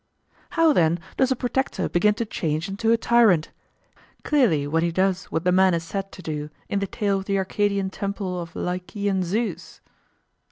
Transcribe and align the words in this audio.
How 0.57 0.73
then 0.73 0.97
does 1.15 1.31
a 1.31 1.35
protector 1.35 1.87
begin 1.87 2.15
to 2.15 2.25
change 2.25 2.67
into 2.67 2.91
a 2.91 2.97
tyrant? 2.97 3.51
Clearly 4.23 4.65
when 4.65 4.81
he 4.81 4.91
does 4.91 5.25
what 5.25 5.43
the 5.43 5.51
man 5.51 5.75
is 5.75 5.83
said 5.83 6.11
to 6.13 6.23
do 6.23 6.49
in 6.69 6.79
the 6.79 6.87
tale 6.87 7.19
of 7.19 7.25
the 7.25 7.37
Arcadian 7.37 7.91
temple 7.91 8.41
of 8.41 8.55
Lycaean 8.55 9.21
Zeus. 9.21 9.79